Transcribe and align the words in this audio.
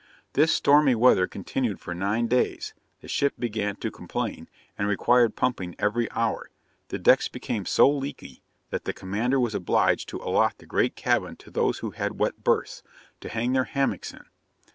This 0.33 0.51
stormy 0.51 0.95
weather 0.95 1.27
continued 1.27 1.79
for 1.79 1.93
nine 1.93 2.25
days; 2.25 2.73
the 3.01 3.07
ship 3.07 3.35
began 3.37 3.75
to 3.75 3.91
complain, 3.91 4.49
and 4.75 4.87
required 4.87 5.35
pumping 5.35 5.75
every 5.77 6.09
hour; 6.09 6.49
the 6.87 6.97
decks 6.97 7.27
became 7.27 7.67
so 7.67 7.87
leaky 7.87 8.41
that 8.71 8.85
the 8.85 8.93
commander 8.93 9.39
was 9.39 9.53
obliged 9.53 10.09
to 10.09 10.17
allot 10.17 10.57
the 10.57 10.65
great 10.65 10.95
cabin 10.95 11.35
to 11.35 11.51
those 11.51 11.77
who 11.85 11.91
had 11.91 12.17
wet 12.19 12.43
berths, 12.43 12.81
to 13.19 13.29
hang 13.29 13.53
their 13.53 13.65
hammocks 13.65 14.11
in. 14.11 14.25